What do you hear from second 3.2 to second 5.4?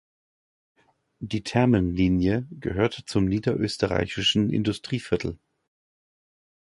niederösterreichischen Industrieviertel.